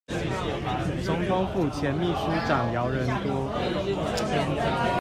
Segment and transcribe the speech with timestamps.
[1.03, 3.51] 總統府前副祕書長姚人多